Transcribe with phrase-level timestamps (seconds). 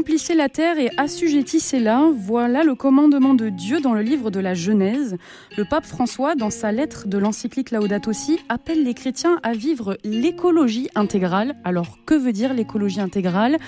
[0.00, 2.08] Remplissez la terre et assujettissez-la.
[2.16, 5.18] Voilà le commandement de Dieu dans le livre de la Genèse.
[5.58, 8.12] Le pape François, dans sa lettre de l'encyclique Laudato
[8.48, 11.54] appelle les chrétiens à vivre l'écologie intégrale.
[11.64, 13.58] Alors, que veut dire l'écologie intégrale?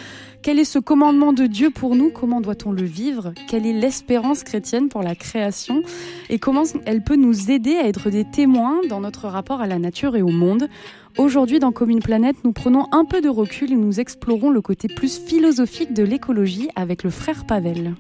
[0.43, 2.11] Quel est ce commandement de Dieu pour nous?
[2.11, 3.33] Comment doit-on le vivre?
[3.49, 5.85] Quelle est l'espérance chrétienne pour la création?
[6.31, 9.79] Et comment elle peut nous aider à être des témoins dans notre rapport à la
[9.79, 10.69] nature et au monde?
[11.17, 14.89] Aujourd'hui, dans Commune Planète, nous prenons un peu de recul et nous explorons le côté
[14.89, 17.95] plus philosophique de l'écologie avec le frère Pavel.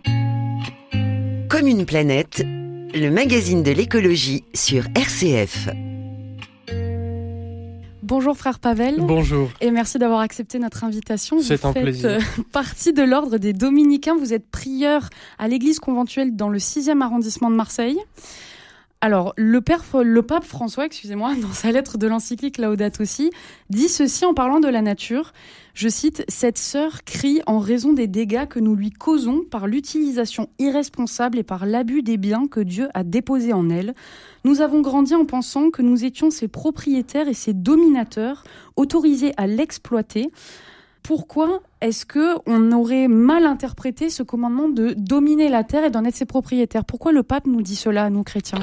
[1.49, 5.69] Commune Planète, le magazine de l'écologie sur RCF.
[8.13, 8.97] Bonjour frère Pavel.
[8.99, 9.49] Bonjour.
[9.63, 11.41] Et merci d'avoir accepté notre invitation.
[11.41, 12.11] C'est un plaisir.
[12.11, 12.21] Euh,
[12.53, 14.15] partie de l'ordre des Dominicains.
[14.15, 17.97] Vous êtes prieur à l'église conventuelle dans le 6e arrondissement de Marseille.
[19.05, 23.33] Alors, le, père, le pape François, excusez-moi, dans sa lettre de l'encyclique Laudato Si,
[23.69, 25.33] dit ceci en parlant de la nature.
[25.75, 30.49] Je cite, Cette sœur crie en raison des dégâts que nous lui causons par l'utilisation
[30.61, 33.97] irresponsable et par l'abus des biens que Dieu a déposés en elle.
[34.45, 38.45] Nous avons grandi en pensant que nous étions ses propriétaires et ses dominateurs,
[38.77, 40.31] autorisés à l'exploiter.
[41.03, 46.05] Pourquoi est-ce que on aurait mal interprété ce commandement de dominer la terre et d'en
[46.05, 46.85] être ses propriétaires?
[46.85, 48.61] Pourquoi le pape nous dit cela à nous chrétiens?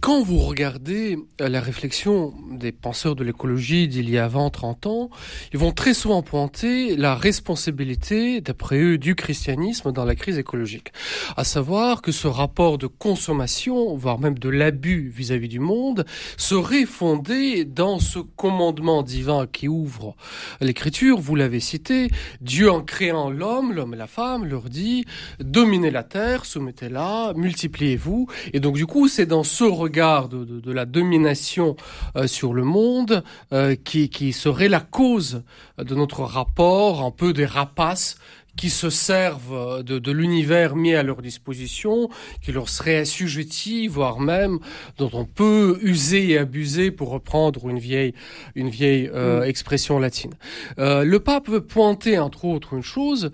[0.00, 4.86] Quand vous regardez euh, la réflexion des penseurs de l'écologie d'il y a 20, 30
[4.86, 5.10] ans,
[5.52, 10.92] ils vont très souvent pointer la responsabilité, d'après eux, du christianisme dans la crise écologique.
[11.36, 16.06] À savoir que ce rapport de consommation, voire même de l'abus vis-à-vis du monde,
[16.38, 20.16] serait fondé dans ce commandement divin qui ouvre
[20.62, 22.08] l'écriture, vous l'avez cité,
[22.40, 25.04] Dieu En créant l'homme, l'homme et la femme, leur dit
[25.40, 28.28] dominez la terre, soumettez-la, multipliez-vous.
[28.52, 31.76] Et donc du coup, c'est dans ce regard de, la domination
[32.16, 35.42] euh, sur le monde euh, qui, qui serait la cause
[35.78, 38.16] de notre rapport un peu des rapaces
[38.56, 42.08] qui se servent de, de l'univers mis à leur disposition,
[42.42, 44.58] qui leur serait assujetti, voire même
[44.98, 48.14] dont on peut user et abuser pour reprendre une vieille,
[48.54, 49.48] une vieille euh, mm.
[49.48, 50.34] expression latine.
[50.78, 53.30] Euh, le pape veut pointer entre autres une chose,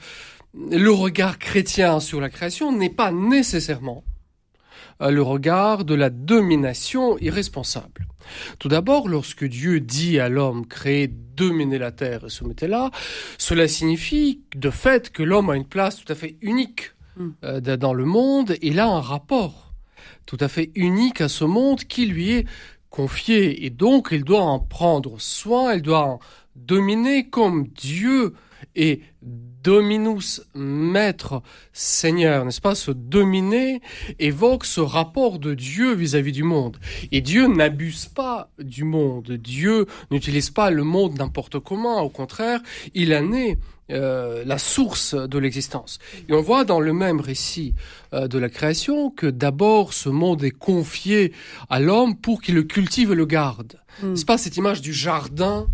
[0.54, 4.07] le regard chrétien sur la création n'est pas nécessairement euh,
[5.00, 8.08] le regard de la domination irresponsable.
[8.58, 12.90] Tout d'abord, lorsque Dieu dit à l'homme créé dominer la terre et soumettez-la,
[13.38, 17.28] cela signifie de fait que l'homme a une place tout à fait unique hmm.
[17.44, 19.68] euh, dans le monde et là un rapport
[20.26, 22.46] tout à fait unique à ce monde qui lui est
[22.90, 26.20] confié et donc il doit en prendre soin, il doit en
[26.54, 28.34] dominer comme Dieu
[28.74, 29.00] est
[29.62, 31.42] dominus maître
[31.72, 33.82] seigneur, n'est-ce pas Ce dominer
[34.18, 36.78] évoque ce rapport de Dieu vis-à-vis du monde.
[37.12, 39.32] Et Dieu n'abuse pas du monde.
[39.32, 42.00] Dieu n'utilise pas le monde n'importe comment.
[42.00, 42.60] Au contraire,
[42.94, 43.58] il a né
[43.90, 45.98] euh, la source de l'existence.
[46.28, 47.74] Et on voit dans le même récit
[48.12, 51.32] euh, de la création que d'abord ce monde est confié
[51.70, 53.80] à l'homme pour qu'il le cultive et le garde.
[54.02, 54.14] Hmm.
[54.14, 55.68] C'est pas cette image du jardin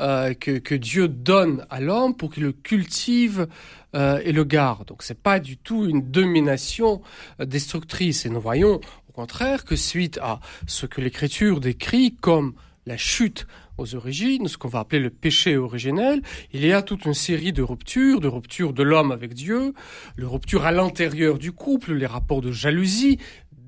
[0.00, 3.46] euh, que, que, Dieu donne à l'homme pour qu'il le cultive
[3.94, 4.88] euh, et le garde.
[4.88, 7.02] Donc c'est pas du tout une domination
[7.38, 8.26] destructrice.
[8.26, 12.54] Et nous voyons au contraire que suite à ce que l'Écriture décrit comme
[12.86, 13.46] la chute
[13.78, 17.52] aux origines, ce qu'on va appeler le péché originel, il y a toute une série
[17.52, 19.74] de ruptures, de ruptures de l'homme avec Dieu,
[20.16, 23.18] de ruptures à l'intérieur du couple, les rapports de jalousie,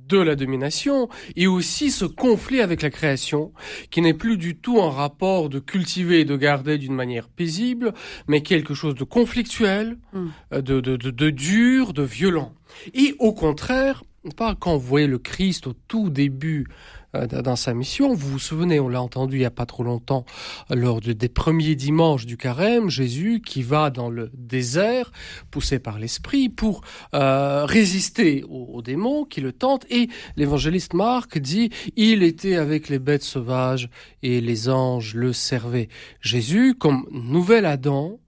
[0.09, 3.53] de la domination et aussi ce conflit avec la création
[3.91, 7.93] qui n'est plus du tout un rapport de cultiver et de garder d'une manière paisible,
[8.27, 10.27] mais quelque chose de conflictuel, hmm.
[10.55, 12.53] euh, de, de, de, de dur, de violent.
[12.95, 14.03] Et au contraire,
[14.37, 16.67] pas quand vous voyez le Christ au tout début
[17.15, 18.15] dans sa mission.
[18.15, 20.25] Vous vous souvenez, on l'a entendu il n'y a pas trop longtemps,
[20.71, 25.11] lors des premiers dimanches du carême, Jésus qui va dans le désert,
[25.51, 26.83] poussé par l'Esprit, pour
[27.15, 29.87] euh, résister aux, démons qui le tentent.
[29.91, 33.89] Et l'évangéliste Marc dit, il était avec les bêtes sauvages
[34.23, 35.89] et les anges le servaient.
[36.21, 38.19] Jésus, comme nouvel Adam,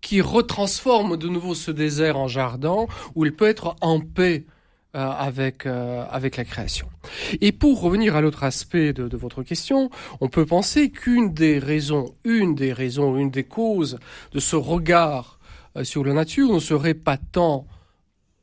[0.00, 4.46] qui retransforme de nouveau ce désert en jardin où il peut être en paix
[4.96, 6.88] euh, avec, euh, avec la création.
[7.40, 9.88] Et pour revenir à l'autre aspect de, de, votre question,
[10.20, 14.00] on peut penser qu'une des raisons, une des raisons, une des causes
[14.32, 15.38] de ce regard
[15.76, 17.68] euh, sur la nature ne serait pas tant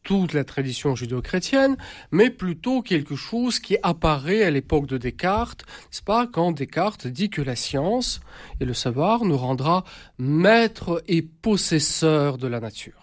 [0.04, 1.76] toute la tradition judéo-chrétienne,
[2.12, 7.30] mais plutôt quelque chose qui apparaît à l'époque de Descartes, n'est-ce pas, quand Descartes dit
[7.30, 8.22] que la science
[8.62, 9.84] et le savoir nous rendra
[10.18, 12.97] maîtres et possesseurs de la nature.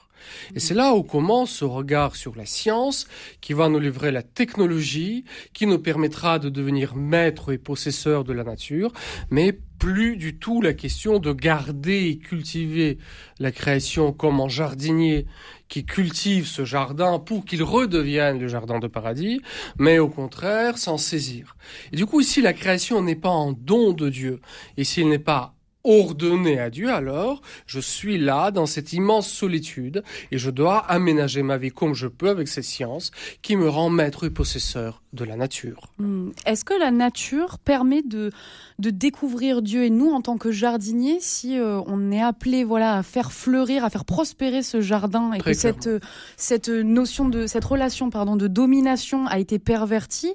[0.54, 3.06] Et c'est là où commence ce regard sur la science
[3.40, 8.32] qui va nous livrer la technologie, qui nous permettra de devenir maîtres et possesseurs de
[8.32, 8.92] la nature,
[9.30, 12.98] mais plus du tout la question de garder et cultiver
[13.38, 15.26] la création comme un jardinier
[15.68, 19.40] qui cultive ce jardin pour qu'il redevienne le jardin de paradis,
[19.78, 21.56] mais au contraire s'en saisir.
[21.92, 24.40] Et du coup, ici, la création n'est pas un don de Dieu,
[24.76, 25.53] et s'il n'est pas
[25.84, 30.02] ordonné à Dieu, alors je suis là dans cette immense solitude
[30.32, 33.10] et je dois aménager ma vie comme je peux avec cette science
[33.42, 35.92] qui me rend maître et possesseur de la nature.
[35.98, 36.30] Hmm.
[36.46, 38.32] Est-ce que la nature permet de,
[38.78, 42.96] de découvrir Dieu et nous en tant que jardiniers si euh, on est appelé voilà
[42.96, 45.88] à faire fleurir, à faire prospérer ce jardin et que cette,
[46.36, 50.32] cette notion de cette relation pardon de domination a été pervertie?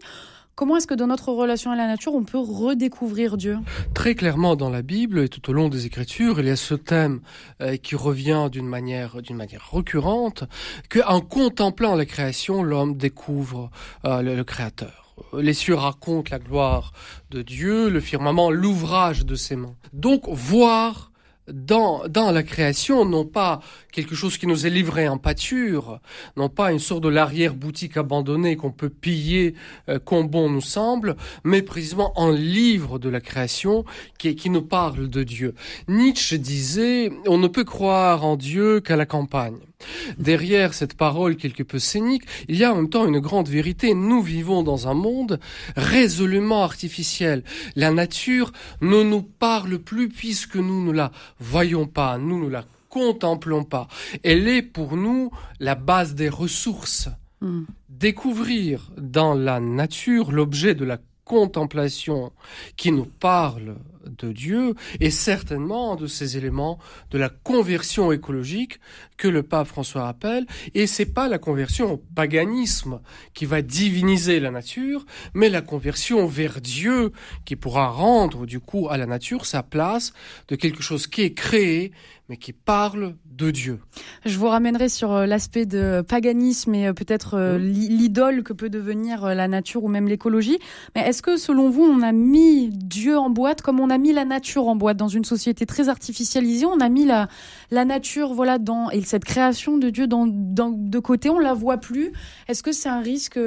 [0.59, 3.59] Comment est-ce que dans notre relation à la nature, on peut redécouvrir Dieu?
[3.93, 6.73] Très clairement dans la Bible et tout au long des Écritures, il y a ce
[6.73, 7.21] thème
[7.61, 10.43] euh, qui revient d'une manière, d'une manière récurrente,
[10.89, 13.71] qu'en contemplant la création, l'homme découvre
[14.03, 15.15] euh, le, le Créateur.
[15.31, 16.91] Les cieux racontent la gloire
[17.31, 19.75] de Dieu, le firmament, l'ouvrage de ses mains.
[19.93, 21.13] Donc voir
[21.51, 23.61] dans, dans la création, non pas
[23.91, 25.99] quelque chose qui nous est livré en pâture,
[26.37, 29.55] non pas une sorte de l'arrière-boutique abandonnée qu'on peut piller
[29.89, 33.85] euh, bon nous semble, mais précisément un livre de la création
[34.17, 35.55] qui, qui nous parle de Dieu.
[35.87, 39.68] Nietzsche disait, on ne peut croire en Dieu qu'à la campagne.
[40.17, 43.93] Derrière cette parole quelque peu scénique, il y a en même temps une grande vérité.
[43.93, 45.39] Nous vivons dans un monde
[45.75, 47.43] résolument artificiel.
[47.75, 52.65] La nature ne nous parle plus puisque nous ne la voyons pas, nous ne la
[52.89, 53.87] contemplons pas.
[54.23, 57.09] Elle est pour nous la base des ressources.
[57.41, 57.61] Mm.
[57.89, 62.31] Découvrir dans la nature l'objet de la contemplation
[62.75, 66.79] qui nous parle de Dieu et certainement de ces éléments
[67.11, 68.79] de la conversion écologique
[69.17, 73.01] que le pape François appelle et c'est pas la conversion au paganisme
[73.33, 77.11] qui va diviniser la nature mais la conversion vers Dieu
[77.45, 80.13] qui pourra rendre du coup à la nature sa place
[80.47, 81.91] de quelque chose qui est créé
[82.29, 83.79] mais qui parle de Dieu.
[84.23, 88.69] Je vous ramènerai sur euh, l'aspect de paganisme et euh, peut-être euh, l'idole que peut
[88.69, 90.59] devenir la nature ou même l'écologie.
[90.95, 94.13] Mais est-ce que selon vous, on a mis Dieu en boîte comme on a mis
[94.13, 97.27] la nature en boîte dans une société très artificialisée On a mis la,
[97.71, 101.77] la nature voilà dans et cette création de Dieu dans, de côté, on la voit
[101.77, 102.11] plus.
[102.47, 103.39] Est-ce que c'est un risque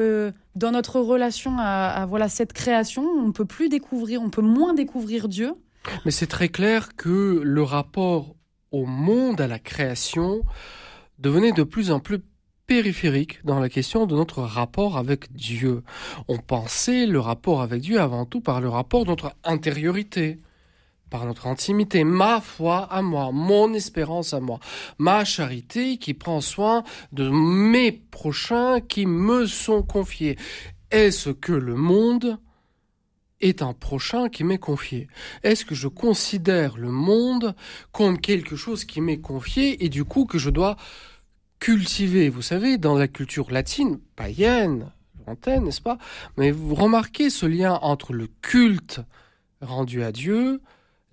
[0.56, 3.04] dans notre relation à, à voilà cette création?
[3.04, 5.52] On peut plus découvrir, on peut moins découvrir Dieu.
[6.04, 8.34] Mais c'est très clair que le rapport
[8.72, 10.42] au monde, à la création,
[11.20, 12.20] devenait de plus en plus
[12.66, 15.82] périphérique dans la question de notre rapport avec Dieu.
[16.28, 20.38] On pensait le rapport avec Dieu avant tout par le rapport de notre intériorité,
[21.10, 24.60] par notre intimité, ma foi à moi, mon espérance à moi,
[24.98, 30.38] ma charité qui prend soin de mes prochains qui me sont confiés.
[30.90, 32.38] Est-ce que le monde
[33.42, 35.08] est un prochain qui m'est confié?
[35.42, 37.54] Est-ce que je considère le monde
[37.92, 40.76] comme quelque chose qui m'est confié et du coup que je dois
[41.62, 44.90] cultiver Vous savez, dans la culture latine, païenne,
[45.24, 45.96] lointaine, n'est-ce pas?
[46.36, 49.00] Mais vous remarquez ce lien entre le culte
[49.60, 50.60] rendu à Dieu,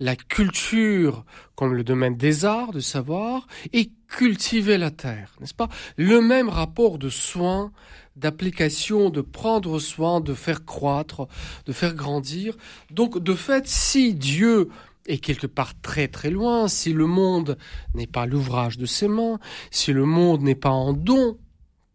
[0.00, 1.24] la culture
[1.54, 5.68] comme le domaine des arts, de savoir, et cultiver la terre, n'est-ce pas?
[5.96, 7.70] Le même rapport de soins
[8.16, 11.28] d'application, de prendre soin, de faire croître,
[11.66, 12.56] de faire grandir.
[12.90, 14.68] Donc, de fait, si Dieu
[15.06, 17.56] est quelque part très très loin, si le monde
[17.94, 19.38] n'est pas l'ouvrage de ses mains,
[19.70, 21.38] si le monde n'est pas en don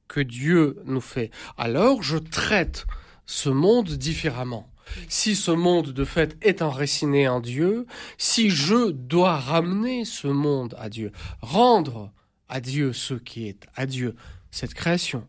[0.08, 2.86] que Dieu nous fait, alors je traite
[3.26, 4.70] ce monde différemment.
[5.10, 10.76] Si ce monde de fait est enraciné en Dieu, si je dois ramener ce monde
[10.78, 12.12] à Dieu, rendre
[12.50, 14.16] à Dieu ce qui est à Dieu,
[14.52, 15.28] cette création,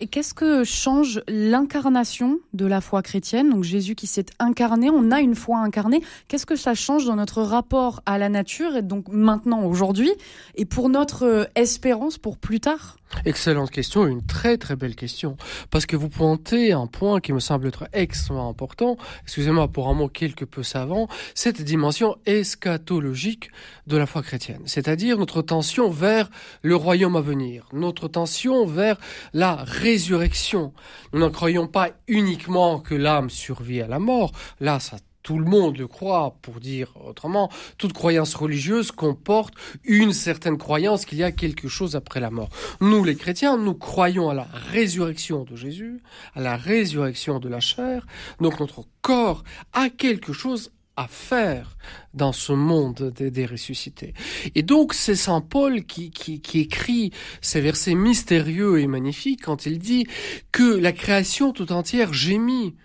[0.00, 3.50] et qu'est-ce que change l'incarnation de la foi chrétienne?
[3.50, 6.02] Donc Jésus qui s'est incarné, on a une foi incarnée.
[6.28, 10.12] Qu'est-ce que ça change dans notre rapport à la nature et donc maintenant aujourd'hui
[10.54, 12.97] et pour notre euh, espérance pour plus tard?
[13.24, 15.36] Excellente question, une très très belle question.
[15.70, 19.94] Parce que vous pointez un point qui me semble être extrêmement important, excusez-moi pour un
[19.94, 23.50] mot quelque peu savant, cette dimension eschatologique
[23.86, 24.62] de la foi chrétienne.
[24.66, 26.30] C'est-à-dire notre tension vers
[26.62, 28.98] le royaume à venir, notre tension vers
[29.32, 30.72] la résurrection.
[31.12, 34.96] Nous ne croyons pas uniquement que l'âme survit à la mort, là ça
[35.28, 39.52] tout le monde le croit, pour dire autrement, toute croyance religieuse comporte
[39.84, 42.48] une certaine croyance qu'il y a quelque chose après la mort.
[42.80, 46.00] Nous, les chrétiens, nous croyons à la résurrection de Jésus,
[46.34, 48.06] à la résurrection de la chair,
[48.40, 49.44] donc notre corps
[49.74, 51.76] a quelque chose à faire
[52.14, 54.14] dans ce monde des, ressuscités.
[54.54, 56.10] Et donc c'est Saint Paul qui,
[56.54, 60.06] écrit ces versets mystérieux et magnifiques quand il dit
[60.52, 62.76] que la création tout entière gémit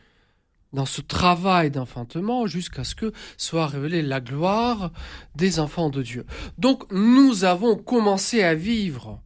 [0.74, 4.92] dans ce travail d'enfantement jusqu'à ce que soit révélée la gloire
[5.36, 6.26] des enfants de Dieu.
[6.58, 9.22] Donc nous avons commencé à vivre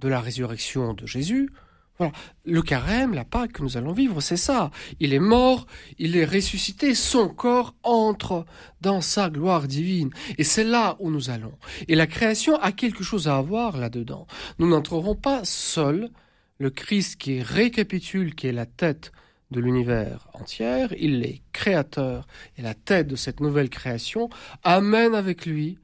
[0.00, 1.50] de la résurrection de Jésus.
[1.98, 2.12] Voilà,
[2.44, 4.72] le carême, la Pâque que nous allons vivre, c'est ça.
[4.98, 5.66] Il est mort,
[5.98, 8.44] il est ressuscité, son corps entre
[8.80, 10.10] dans sa gloire divine.
[10.36, 11.56] Et c'est là où nous allons.
[11.86, 14.26] Et la création a quelque chose à voir là-dedans.
[14.58, 16.10] Nous n'entrerons pas seuls.
[16.58, 19.12] Le Christ qui récapitule, qui est la tête
[19.54, 22.26] de l'univers entière, il est créateur
[22.58, 24.28] et la tête de cette nouvelle création,
[24.64, 25.78] amène avec lui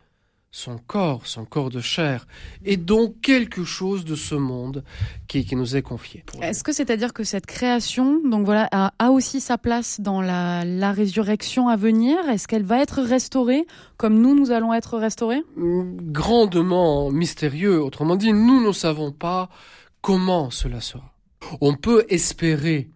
[0.52, 2.26] son corps, son corps de chair,
[2.64, 4.82] et donc quelque chose de ce monde
[5.28, 6.24] qui, nous est confié.
[6.42, 10.90] Est-ce que c'est-à-dire que cette création, donc voilà, a, aussi sa place dans la, la
[10.90, 12.18] résurrection à venir?
[12.28, 13.64] Est-ce qu'elle va être restaurée
[13.96, 15.42] comme nous, nous allons être restaurés?
[15.56, 17.80] Grandement mystérieux.
[17.80, 19.50] Autrement dit, nous ne savons pas
[20.00, 21.14] comment cela sera.
[21.60, 22.90] On peut espérer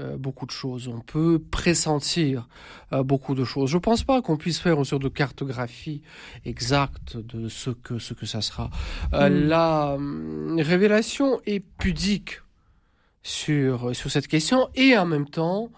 [0.00, 0.88] euh, beaucoup de choses.
[0.88, 2.48] On peut pressentir
[2.92, 3.70] euh, beaucoup de choses.
[3.70, 6.02] Je ne pense pas qu'on puisse faire une sorte de cartographie
[6.44, 8.70] exacte de ce que, ce que ça sera.
[9.12, 9.48] Euh, hmm.
[9.48, 12.40] La hum, révélation est pudique
[13.22, 15.70] sur, sur cette question et en même temps,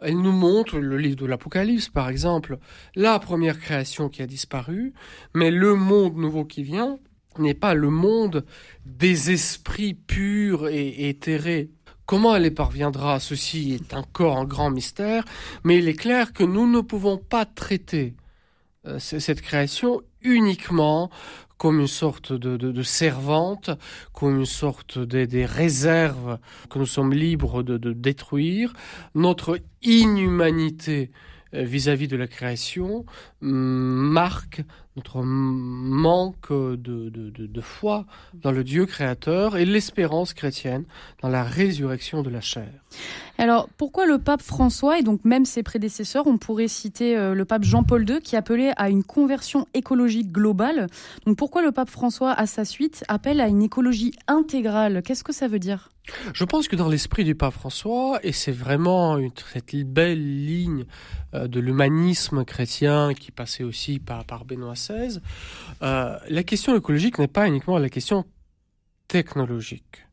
[0.00, 2.58] elle nous montre, le livre de l'Apocalypse par exemple,
[2.94, 4.92] la première création qui a disparu,
[5.32, 6.98] mais le monde nouveau qui vient
[7.38, 8.44] n'est pas le monde
[8.84, 11.70] des esprits purs et éthérés
[12.06, 15.24] Comment elle y parviendra, ceci est encore un grand mystère,
[15.64, 18.14] mais il est clair que nous ne pouvons pas traiter
[18.86, 21.10] euh, cette création uniquement
[21.56, 23.70] comme une sorte de, servante,
[24.12, 28.74] comme une sorte de, des réserves que nous sommes libres de, détruire.
[29.14, 31.10] Notre inhumanité
[31.54, 33.06] euh, vis-à-vis de la création
[33.44, 34.62] marque
[34.96, 40.84] notre manque de, de, foi dans le Dieu créateur et l'espérance chrétienne
[41.20, 42.68] dans la résurrection de la chair.
[43.38, 47.44] Alors pourquoi le pape François et donc même ses prédécesseurs, on pourrait citer euh, le
[47.44, 50.86] pape Jean-Paul II qui appelait à une conversion écologique globale?
[51.26, 55.02] Donc pourquoi le pape François à sa suite appelle à une écologie intégrale?
[55.02, 55.90] Qu'est-ce que ça veut dire?
[56.34, 60.84] Je pense que dans l'esprit du pape François, et c'est vraiment une très belle ligne
[61.34, 65.20] euh, de l'humanisme chrétien qui passait aussi par, par Benoît XVI,
[65.82, 68.24] euh, la question écologique n'est pas uniquement la question
[69.08, 70.06] technologique.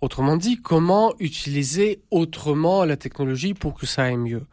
[0.00, 4.46] Autrement dit, comment utiliser autrement la technologie pour que ça aille mieux?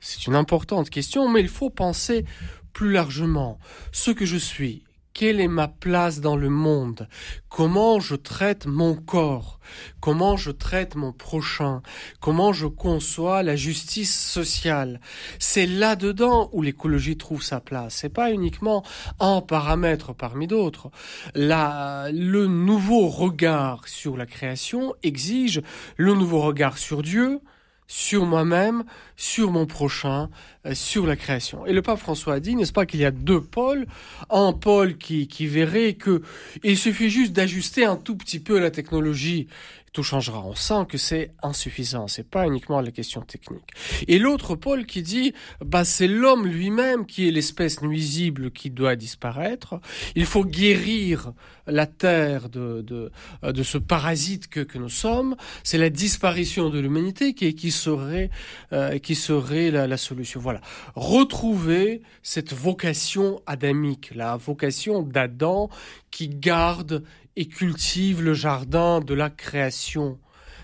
[0.00, 2.24] C'est une importante question, mais il faut penser
[2.72, 3.58] plus largement.
[3.92, 4.84] Ce que je suis,
[5.14, 7.08] quelle est ma place dans le monde,
[7.48, 9.60] comment je traite mon corps,
[10.00, 11.82] comment je traite mon prochain,
[12.20, 15.00] comment je conçois la justice sociale?
[15.38, 17.94] C'est là-dedans où l'écologie trouve sa place.
[17.94, 18.84] C'est pas uniquement
[19.20, 20.90] un paramètre parmi d'autres.
[21.36, 25.62] Le nouveau regard sur la création exige
[25.96, 27.40] le nouveau regard sur Dieu,
[27.86, 28.84] sur moi-même,
[29.16, 30.30] sur mon prochain,
[30.66, 31.66] euh, sur la création.
[31.66, 33.86] Et le pape François a dit, n'est-ce pas, qu'il y a deux pôles.
[34.30, 36.22] Un pôle qui, qui verrait que
[36.62, 39.48] il suffit juste d'ajuster un tout petit peu la technologie
[39.94, 40.44] tout changera.
[40.44, 43.70] On sent que c'est insuffisant, c'est pas uniquement la question technique.
[44.08, 45.32] Et l'autre pôle qui dit,
[45.64, 49.80] bah c'est l'homme lui-même qui est l'espèce nuisible qui doit disparaître.
[50.16, 51.32] Il faut guérir
[51.66, 53.10] la terre de de,
[53.42, 55.36] de ce parasite que, que nous sommes.
[55.62, 58.30] C'est la disparition de l'humanité qui qui serait
[58.72, 60.40] euh, qui serait la, la solution.
[60.40, 60.60] Voilà,
[60.96, 65.70] retrouver cette vocation adamique, la vocation d'Adam
[66.10, 67.04] qui garde
[67.36, 70.18] et cultive le jardin de la création.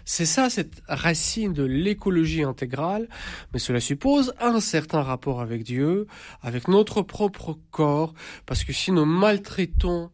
[0.04, 3.08] C'est ça cette racine de l'écologie intégrale,
[3.52, 6.06] mais cela suppose un certain rapport avec Dieu,
[6.42, 8.14] avec notre propre corps,
[8.46, 10.10] parce que si nous maltraitons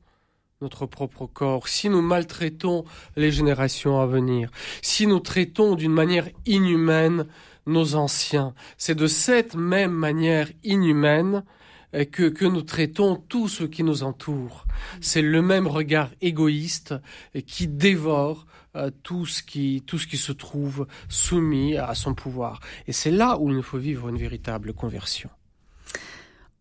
[0.61, 2.85] notre propre corps, si nous maltraitons
[3.17, 4.51] les générations à venir,
[4.83, 7.27] si nous traitons d'une manière inhumaine
[7.67, 11.45] nos anciens, c'est de cette même manière inhumaine
[11.93, 14.67] que, que nous traitons tout ce qui nous entoure.
[15.01, 16.95] C'est le même regard égoïste
[17.47, 22.61] qui dévore euh, tout, ce qui, tout ce qui se trouve soumis à son pouvoir.
[22.87, 25.31] Et c'est là où il nous faut vivre une véritable conversion.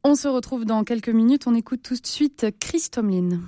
[0.04, 1.48] On se retrouve dans quelques minutes.
[1.48, 3.42] On écoute tout de suite Chris Tomlin.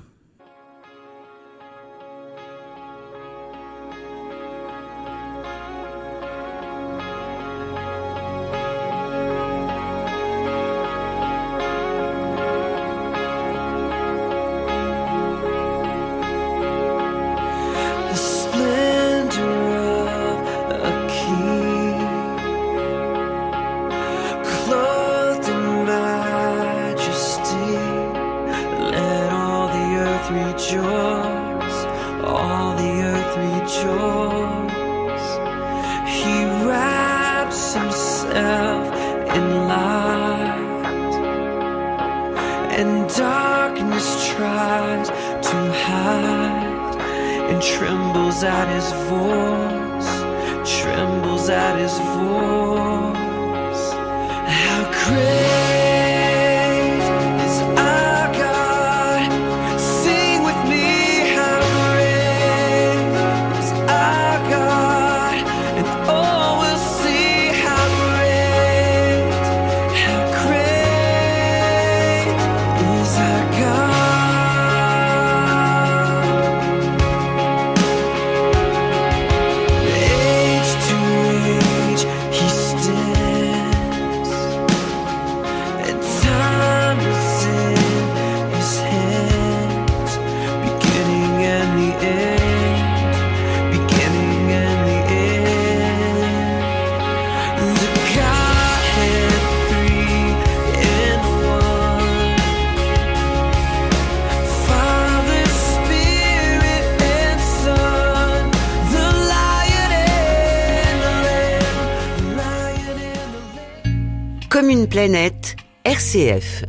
[115.08, 116.66] Planète, RCF.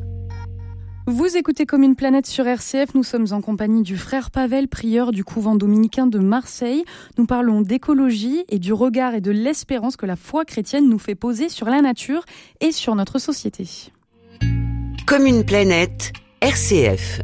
[1.08, 5.10] Vous écoutez Comme une planète sur RCF, nous sommes en compagnie du frère Pavel, prieur
[5.10, 6.84] du couvent dominicain de Marseille.
[7.16, 11.16] Nous parlons d'écologie et du regard et de l'espérance que la foi chrétienne nous fait
[11.16, 12.24] poser sur la nature
[12.60, 13.66] et sur notre société.
[15.04, 17.22] Comme une planète, RCF.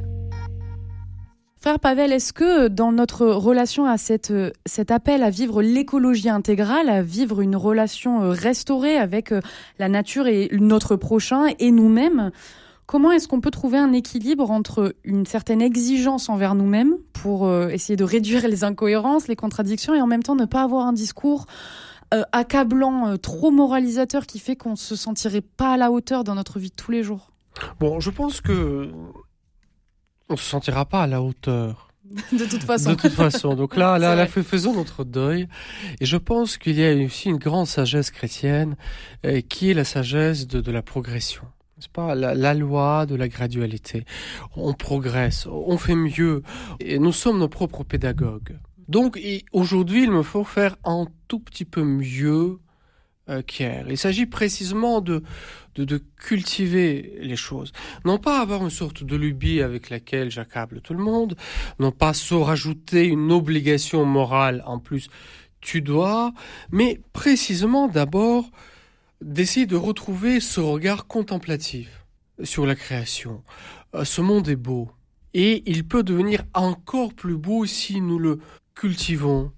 [1.65, 4.35] Frère Pavel, est-ce que dans notre relation à cette,
[4.67, 9.41] cet appel à vivre l'écologie intégrale, à vivre une relation euh, restaurée avec euh,
[9.79, 12.33] la nature et notre prochain et nous-mêmes,
[12.85, 17.69] comment est-ce qu'on peut trouver un équilibre entre une certaine exigence envers nous-mêmes pour euh,
[17.69, 20.93] essayer de réduire les incohérences, les contradictions et en même temps ne pas avoir un
[20.93, 21.47] discours
[22.33, 26.59] accablant, trop moralisateur qui fait qu'on ne se sentirait pas à la hauteur dans notre
[26.59, 27.33] vie de tous les jours?
[27.81, 28.91] Bon, je pense que
[30.29, 31.89] on se sentira pas à la hauteur.
[32.33, 32.91] de toute façon.
[32.91, 33.55] De toute façon.
[33.55, 35.49] Donc là, là, là faisons notre deuil.
[36.01, 38.77] Et je pense qu'il y a aussi une grande sagesse chrétienne,
[39.25, 41.45] euh, qui est la sagesse de, de la progression.
[41.79, 42.15] C'est pas?
[42.15, 44.05] La, la, loi de la gradualité.
[44.57, 46.43] On progresse, on fait mieux,
[46.81, 48.59] et nous sommes nos propres pédagogues.
[48.89, 49.19] Donc
[49.53, 52.59] aujourd'hui, il me faut faire un tout petit peu mieux
[53.29, 53.87] euh, qu'hier.
[53.89, 55.23] Il s'agit précisément de
[55.75, 57.73] de, de, cultiver les choses.
[58.05, 61.37] Non pas avoir une sorte de lubie avec laquelle j'accable tout le monde,
[61.79, 65.09] non pas se rajouter une obligation morale en plus,
[65.61, 66.33] tu dois,
[66.71, 68.51] mais précisément d'abord
[69.21, 72.05] d'essayer de retrouver ce regard contemplatif
[72.43, 73.43] sur la création.
[73.95, 74.91] Euh, ce monde est beau
[75.33, 78.41] et il peut devenir encore plus beau si nous le
[78.75, 79.53] cultivons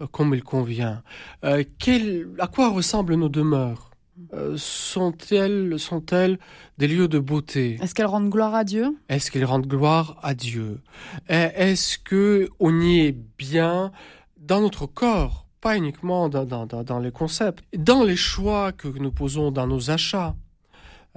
[0.00, 1.02] euh, comme il convient.
[1.44, 3.90] Euh, quel, à quoi ressemblent nos demeures?
[4.32, 6.38] Euh, sont-elles sont-elles
[6.78, 7.78] des lieux de beauté?
[7.82, 8.96] Est-ce qu'elles rendent gloire à Dieu?
[9.08, 10.80] Est-ce qu'elles rendent gloire à Dieu?
[11.28, 13.92] Est-ce que on y est bien
[14.38, 19.10] dans notre corps, pas uniquement dans, dans, dans les concepts, dans les choix que nous
[19.10, 20.36] posons dans nos achats,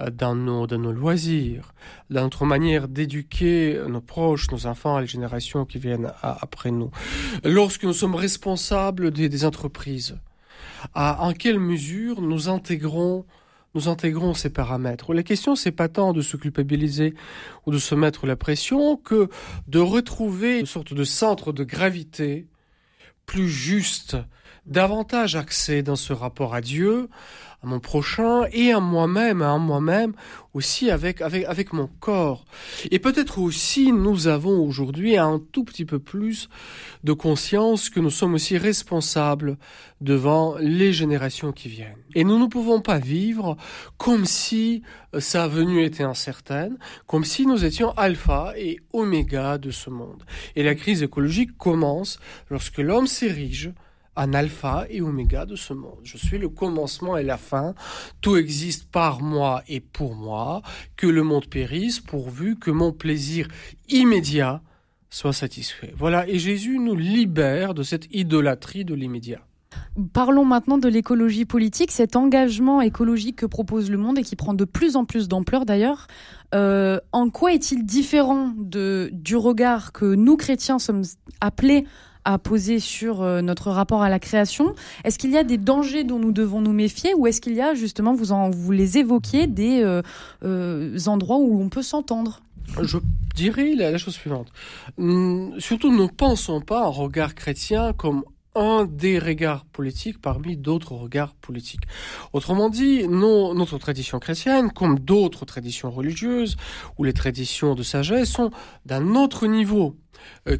[0.00, 1.74] euh, dans nos, dans nos loisirs,
[2.10, 6.90] dans notre manière d'éduquer nos proches, nos enfants, les générations qui viennent après nous,
[7.44, 10.18] lorsque nous sommes responsables des, des entreprises
[10.94, 13.24] à en quelle mesure nous intégrons
[14.34, 15.14] ces paramètres.
[15.14, 17.14] La question, c'est pas tant de se culpabiliser
[17.66, 19.28] ou de se mettre la pression que
[19.66, 22.48] de retrouver une sorte de centre de gravité
[23.26, 24.16] plus juste,
[24.66, 27.08] davantage axé dans ce rapport à Dieu,
[27.62, 30.12] à mon prochain et à moi-même, à moi-même
[30.54, 32.44] aussi avec, avec, avec mon corps.
[32.90, 36.48] Et peut-être aussi nous avons aujourd'hui un tout petit peu plus
[37.04, 39.56] de conscience que nous sommes aussi responsables
[40.00, 41.98] devant les générations qui viennent.
[42.14, 43.56] Et nous ne pouvons pas vivre
[43.96, 44.82] comme si
[45.18, 50.22] sa venue était incertaine, comme si nous étions alpha et oméga de ce monde.
[50.54, 53.72] Et la crise écologique commence lorsque l'homme s'érige
[54.18, 56.00] un alpha et oméga de ce monde.
[56.02, 57.74] Je suis le commencement et la fin.
[58.20, 60.62] Tout existe par moi et pour moi.
[60.96, 63.48] Que le monde périsse pourvu que mon plaisir
[63.88, 64.60] immédiat
[65.08, 65.94] soit satisfait.
[65.96, 69.40] Voilà, et Jésus nous libère de cette idolâtrie de l'immédiat.
[70.12, 74.54] Parlons maintenant de l'écologie politique, cet engagement écologique que propose le monde et qui prend
[74.54, 76.06] de plus en plus d'ampleur d'ailleurs.
[76.54, 81.04] Euh, en quoi est-il différent du regard que nous chrétiens sommes
[81.40, 81.84] appelés
[82.28, 84.74] à poser sur euh, notre rapport à la création.
[85.02, 87.62] Est-ce qu'il y a des dangers dont nous devons nous méfier ou est-ce qu'il y
[87.62, 90.02] a justement, vous, en, vous les évoquiez, des euh,
[90.44, 92.42] euh, endroits où on peut s'entendre?
[92.82, 92.98] Je
[93.34, 94.48] dirais la, chose suivante.
[94.98, 100.92] Hum, surtout, ne pensons pas un regard chrétien comme un des regards politiques parmi d'autres
[100.92, 101.84] regards politiques.
[102.34, 106.56] Autrement dit, non, notre tradition chrétienne, comme d'autres traditions religieuses
[106.98, 108.50] ou les traditions de sagesse, sont
[108.84, 109.96] d'un autre niveau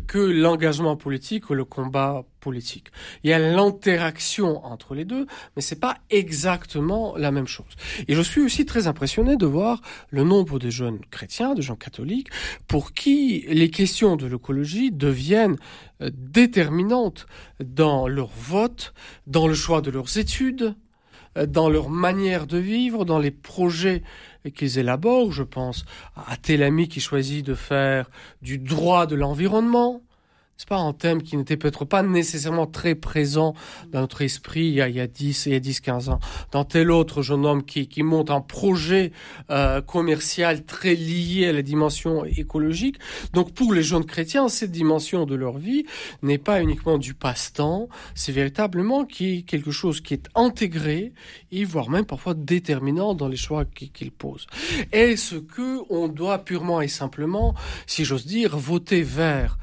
[0.07, 2.89] que l'engagement politique ou le combat politique.
[3.23, 7.67] Il y a l'interaction entre les deux, mais c'est pas exactement la même chose.
[8.07, 11.77] Et je suis aussi très impressionné de voir le nombre de jeunes chrétiens, de gens
[11.77, 12.29] catholiques,
[12.67, 15.57] pour qui les questions de l'écologie deviennent
[16.01, 17.27] euh, déterminantes
[17.63, 18.95] dans leur vote,
[19.27, 20.75] dans le choix de leurs études,
[21.37, 24.03] euh, dans leur manière de vivre, dans les projets
[24.53, 25.33] qu'ils élaborent.
[25.33, 25.85] Je pense
[26.17, 28.11] à tel ami qui choisit de faire
[28.43, 30.03] du droit de l'environnement,
[30.59, 33.55] c'est pas un thème qui n'était peut-être pas nécessairement très présent
[33.93, 36.19] dans notre esprit il y a, il y a 10 et 10 15 ans.
[36.51, 39.13] Dans tel autre jeune homme qui, qui monte un projet
[39.51, 42.97] euh, commercial très lié à la dimension écologique.
[43.35, 45.87] Donc pour les jeunes chrétiens cette dimension de leur vie
[46.23, 47.89] n'est pas uniquement du passe-temps.
[48.17, 51.13] C'est véritablement qui quelque chose qui est intégré
[51.53, 54.49] et voire même parfois déterminant dans les choix qu'ils posent.
[54.91, 57.55] Est-ce que on doit purement et simplement
[57.87, 59.57] si j'ose dire voter vers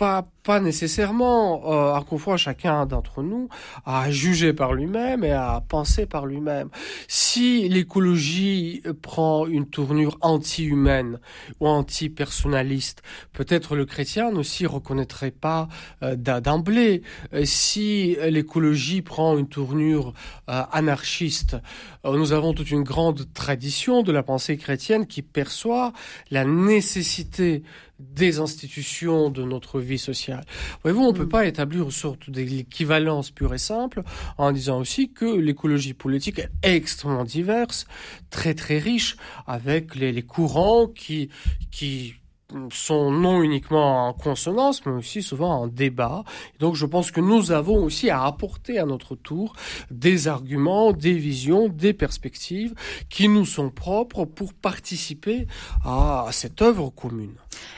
[0.00, 3.48] pas, pas nécessairement, euh, fois chacun d'entre nous
[3.84, 6.68] à juger par lui-même et à penser par lui-même.
[7.08, 11.18] Si l'écologie prend une tournure anti-humaine
[11.60, 15.68] ou anti-personnaliste, peut-être le chrétien ne s'y reconnaîtrait pas
[16.02, 17.02] euh, d'emblée.
[17.44, 20.12] Si l'écologie prend une tournure
[20.48, 21.56] euh, anarchiste,
[22.04, 25.92] euh, nous avons toute une grande tradition de la pensée chrétienne qui perçoit
[26.30, 27.62] la nécessité
[27.98, 30.29] des institutions de notre vie sociale.
[30.82, 34.02] Voyez-vous, on ne peut pas établir une sorte d'équivalence pure et simple
[34.38, 37.86] en disant aussi que l'écologie politique est extrêmement diverse,
[38.30, 39.16] très très riche,
[39.46, 41.30] avec les, les courants qui,
[41.70, 42.14] qui
[42.72, 46.24] sont non uniquement en consonance, mais aussi souvent en débat.
[46.58, 49.54] Donc je pense que nous avons aussi à apporter à notre tour
[49.90, 52.74] des arguments, des visions, des perspectives
[53.08, 55.46] qui nous sont propres pour participer
[55.84, 57.34] à cette œuvre commune.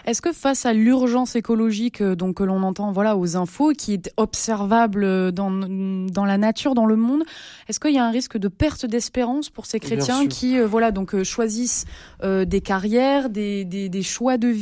[0.06, 3.94] Est-ce que face à l'urgence écologique euh, donc que l'on entend voilà aux infos qui
[3.94, 7.22] est observable euh, dans, dans la nature dans le monde,
[7.68, 10.90] est-ce qu'il y a un risque de perte d'espérance pour ces chrétiens qui euh, voilà
[10.90, 11.87] donc choisissent
[12.22, 14.62] euh, des carrières, des, des, des, choix de vie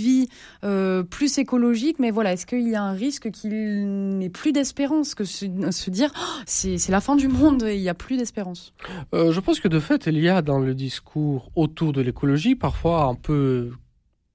[0.65, 5.15] euh, plus écologiques mais voilà, est-ce qu'il y a un risque qu'il n'ait plus d'espérance
[5.15, 8.73] que se, dire oh, c'est la fin du monde et il n'y a plus d'espérance?
[9.15, 12.55] Euh, Je pense que de fait, il y a dans le discours autour de l'écologie
[12.55, 13.73] parfois un peu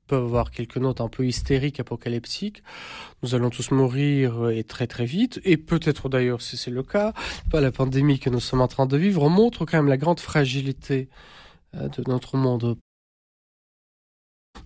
[0.08, 2.64] peuvent avoir quelques notes un peu hystériques, apocalyptiques.
[3.24, 5.42] Nous allons tous mourir et très très vite.
[5.44, 7.14] Et peut-être d'ailleurs, si c'est le cas,
[7.50, 10.20] pas la pandémie que nous sommes en train de vivre montre quand même la grande
[10.20, 11.10] fragilité
[11.76, 12.78] euh, de notre monde.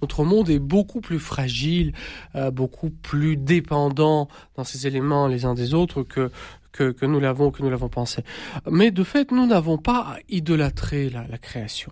[0.01, 1.93] Notre monde est beaucoup plus fragile,
[2.35, 6.31] euh, beaucoup plus dépendant dans ces éléments les uns des autres que
[6.71, 8.23] que, que nous l'avons que nous l'avons pensé.
[8.69, 11.91] Mais de fait, nous n'avons pas idolâtré la, la création.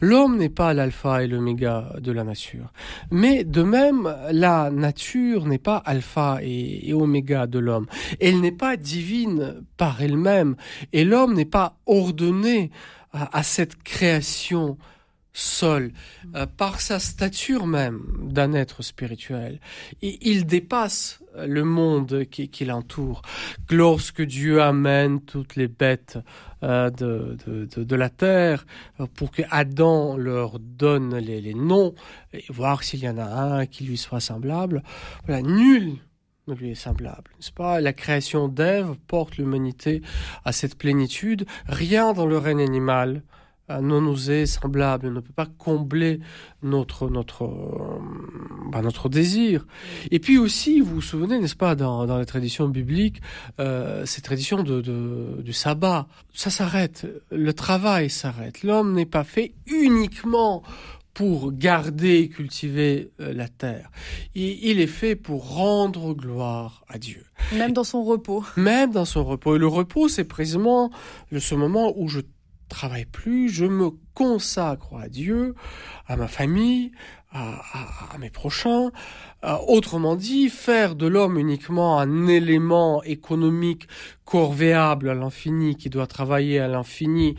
[0.00, 2.72] L'homme n'est pas l'alpha et l'oméga de la nature.
[3.10, 7.86] Mais de même, la nature n'est pas alpha et, et oméga de l'homme.
[8.20, 10.56] Elle n'est pas divine par elle-même.
[10.92, 12.70] Et l'homme n'est pas ordonné
[13.12, 14.76] à, à cette création
[15.32, 15.92] seul,
[16.34, 19.60] euh, par sa stature même d'un être spirituel.
[20.02, 23.22] Et il dépasse le monde qui, l'entoure.
[23.70, 26.18] Lorsque Dieu amène toutes les bêtes
[26.62, 28.66] euh, de, la terre
[28.98, 31.94] euh, pour que Adam leur donne les, les noms,
[32.32, 34.82] et voir s'il y en a un qui lui soit semblable,
[35.26, 35.98] voilà, nul
[36.48, 37.30] ne lui est semblable.
[37.36, 37.80] N'est-ce pas?
[37.80, 40.02] La création d'Ève porte l'humanité
[40.44, 41.46] à cette plénitude.
[41.66, 43.22] Rien dans le règne animal
[43.80, 46.20] non nous est semblable, ne peut pas combler
[46.62, 48.00] notre notre euh,
[48.70, 49.66] bah, notre désir.
[50.10, 53.20] Et puis aussi, vous vous souvenez, n'est-ce pas, dans, dans les traditions bibliques,
[53.60, 58.62] euh, ces traditions de, de, du sabbat, ça s'arrête, le travail s'arrête.
[58.62, 60.62] L'homme n'est pas fait uniquement
[61.14, 63.90] pour garder et cultiver euh, la terre.
[64.34, 67.24] Et il est fait pour rendre gloire à Dieu.
[67.52, 68.44] Même dans son repos.
[68.56, 69.56] Même dans son repos.
[69.56, 70.90] Et le repos, c'est précisément
[71.36, 72.20] ce moment où je
[72.70, 75.54] travaille plus, je me consacre à Dieu,
[76.06, 76.92] à ma famille,
[77.32, 78.90] à, mes prochains.
[79.44, 83.86] Euh, autrement dit, faire de l'homme uniquement un élément économique
[84.24, 87.36] corvéable à l'infini, qui doit travailler à l'infini,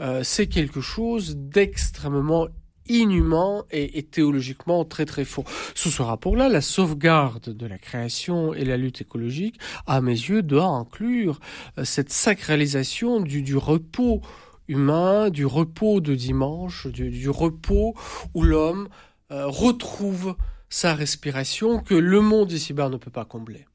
[0.00, 2.48] euh, c'est quelque chose d'extrêmement
[2.88, 5.44] inhumain et, et théologiquement très très faux.
[5.74, 10.42] Sous ce rapport-là, la sauvegarde de la création et la lutte écologique, à mes yeux,
[10.42, 11.40] doit inclure
[11.78, 14.20] euh, cette sacralisation du, du repos
[14.68, 17.94] humain, du repos de dimanche, du, du repos
[18.34, 18.88] où l'homme
[19.30, 20.36] euh, retrouve
[20.68, 23.66] sa respiration que le monde ici-bas ne peut pas combler.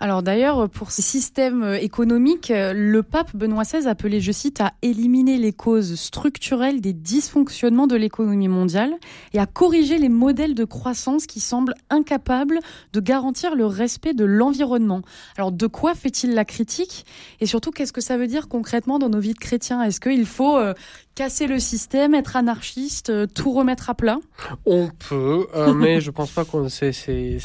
[0.00, 4.60] Alors d'ailleurs, pour ce système euh, économique, euh, le pape Benoît XVI appelait, je cite,
[4.60, 8.92] à éliminer les causes structurelles des dysfonctionnements de l'économie mondiale
[9.32, 12.60] et à corriger les modèles de croissance qui semblent incapables
[12.92, 15.02] de garantir le respect de l'environnement.
[15.36, 17.04] Alors de quoi fait-il la critique?
[17.40, 19.82] Et surtout, qu'est-ce que ça veut dire concrètement dans nos vies de chrétiens?
[19.82, 20.74] Est-ce qu'il faut euh,
[21.16, 24.18] casser le système, être anarchiste, tout remettre à plat?
[24.64, 26.92] On peut, mais je pense pas que c'est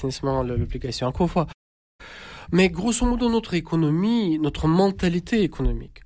[0.03, 1.07] nécessairement l'application.
[1.07, 1.47] Encore une fois,
[2.51, 6.01] mais grosso modo, notre économie, notre mentalité économique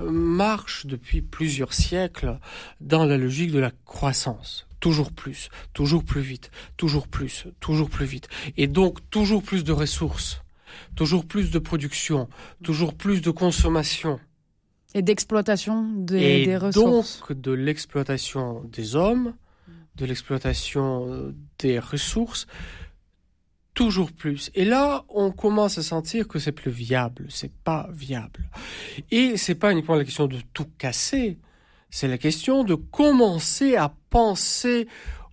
[0.00, 2.38] euh, marche depuis plusieurs siècles
[2.80, 4.66] dans la logique de la croissance.
[4.80, 8.28] Toujours plus, toujours plus vite, toujours plus, toujours plus vite.
[8.56, 10.42] Et donc toujours plus de ressources,
[10.96, 12.28] toujours plus de production,
[12.62, 14.18] toujours plus de consommation.
[14.94, 17.20] Et d'exploitation des, des, ressources.
[17.28, 19.34] Donc de l'exploitation des hommes,
[19.96, 22.46] de l'exploitation euh, des ressources,
[23.80, 24.50] toujours plus.
[24.54, 28.50] Et là, on commence à sentir que c'est plus viable, c'est pas viable.
[29.10, 31.38] Et c'est pas uniquement la question de tout casser,
[31.88, 34.86] c'est la question de commencer à penser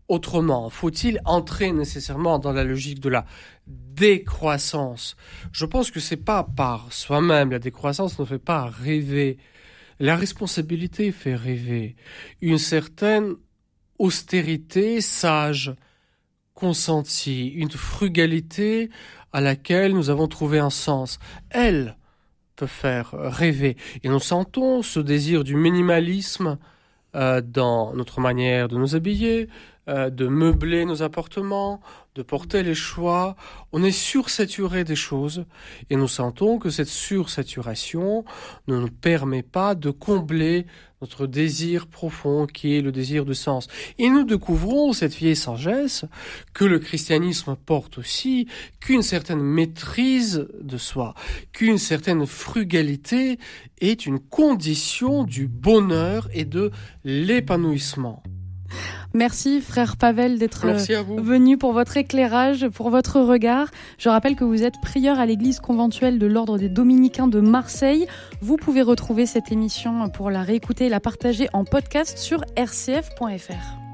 [0.07, 0.69] autrement.
[0.69, 3.25] Faut-il entrer nécessairement dans la logique de la
[3.67, 5.17] décroissance?
[5.51, 7.51] Je pense que c'est pas par soi-même.
[7.51, 9.39] La décroissance ne fait pas rêver.
[9.99, 11.97] La responsabilité fait rêver.
[12.39, 13.36] Une certaine
[13.99, 15.75] austérité sage
[16.57, 18.89] consenti, une frugalité
[19.31, 21.19] à laquelle nous avons trouvé un sens.
[21.51, 21.95] Elle
[22.55, 23.77] peut faire rêver.
[24.03, 26.57] Et nous sentons ce désir du minimalisme
[27.15, 29.49] euh, dans notre manière de nous habiller,
[29.89, 31.80] euh, de meubler nos appartements,
[32.15, 33.36] de porter les choix.
[33.71, 35.45] On est sursaturé des choses
[35.89, 38.26] et nous sentons que cette sursaturation
[38.67, 40.65] ne nous permet pas de combler
[41.02, 43.67] notre désir profond qui est le désir de sens.
[43.97, 46.06] Et nous découvrons cette vieille sagesse
[46.54, 48.47] que le christianisme porte aussi,
[48.80, 51.13] qu'une certaine maîtrise de soi,
[51.54, 53.38] qu'une certaine frugalité
[53.80, 56.71] est une condition du bonheur et de
[57.04, 58.23] l'épanouissement.
[59.13, 60.67] Merci frère Pavel d'être
[61.19, 63.69] venu pour votre éclairage, pour votre regard.
[63.97, 68.08] Je rappelle que vous êtes prieur à l'église conventuelle de l'ordre des dominicains de Marseille.
[68.41, 73.87] Vous pouvez retrouver cette émission pour la réécouter et la partager en podcast sur rcf.fr.